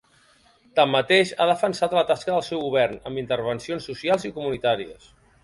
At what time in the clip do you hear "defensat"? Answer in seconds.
1.51-1.93